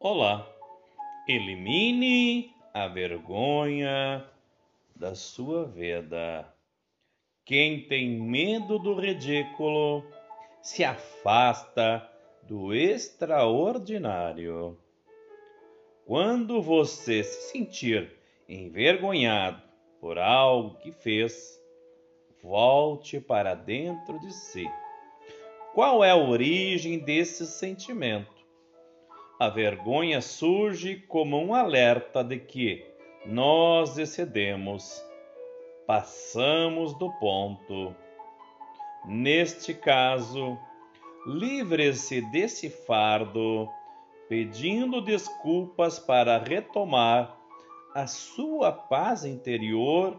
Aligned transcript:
Olá, 0.00 0.48
elimine 1.26 2.54
a 2.72 2.86
vergonha 2.86 4.24
da 4.94 5.16
sua 5.16 5.64
vida. 5.64 6.46
Quem 7.44 7.82
tem 7.88 8.08
medo 8.08 8.78
do 8.78 8.94
ridículo 8.94 10.04
se 10.62 10.84
afasta 10.84 12.08
do 12.44 12.72
extraordinário. 12.72 14.78
Quando 16.06 16.62
você 16.62 17.24
se 17.24 17.50
sentir 17.50 18.12
envergonhado 18.48 19.60
por 20.00 20.16
algo 20.16 20.78
que 20.78 20.92
fez, 20.92 21.60
volte 22.40 23.20
para 23.20 23.56
dentro 23.56 24.16
de 24.20 24.32
si. 24.32 24.64
Qual 25.74 26.04
é 26.04 26.12
a 26.12 26.16
origem 26.16 27.00
desse 27.00 27.44
sentimento? 27.48 28.37
A 29.38 29.48
vergonha 29.48 30.20
surge 30.20 30.96
como 30.96 31.40
um 31.40 31.54
alerta 31.54 32.24
de 32.24 32.38
que 32.40 32.84
nós 33.24 33.96
excedemos, 33.96 35.00
passamos 35.86 36.92
do 36.98 37.10
ponto. 37.20 37.94
Neste 39.04 39.72
caso, 39.72 40.58
livre-se 41.24 42.20
desse 42.32 42.68
fardo, 42.68 43.68
pedindo 44.28 45.00
desculpas 45.00 46.00
para 46.00 46.36
retomar 46.38 47.36
a 47.94 48.06
sua 48.08 48.72
paz 48.72 49.24
interior 49.24 50.18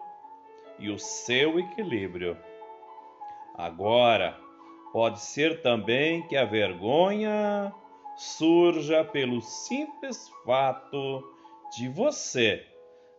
e 0.79 0.89
o 0.89 0.97
seu 0.97 1.59
equilíbrio. 1.59 2.37
Agora, 3.53 4.37
pode 4.93 5.19
ser 5.19 5.61
também 5.61 6.25
que 6.27 6.37
a 6.37 6.45
vergonha 6.45 7.73
surja 8.19 9.01
pelo 9.01 9.41
simples 9.41 10.29
fato 10.43 11.23
de 11.77 11.87
você 11.87 12.65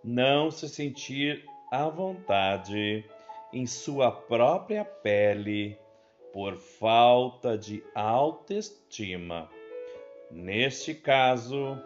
não 0.05 0.51
se 0.51 0.69
sentir 0.69 1.43
à 1.73 1.89
vontade 1.89 3.03
em 3.51 3.67
sua 3.67 4.13
própria 4.13 4.85
pele 4.85 5.79
por 6.35 6.59
falta 6.59 7.57
de 7.57 7.83
autoestima. 7.95 9.49
Neste 10.31 10.93
caso, 10.93 11.79